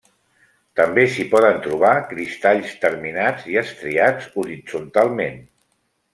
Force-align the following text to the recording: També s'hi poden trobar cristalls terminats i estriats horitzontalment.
També 0.79 1.03
s'hi 1.15 1.25
poden 1.33 1.59
trobar 1.65 1.91
cristalls 2.13 2.73
terminats 2.87 3.45
i 3.53 3.61
estriats 3.63 4.27
horitzontalment. 4.45 5.39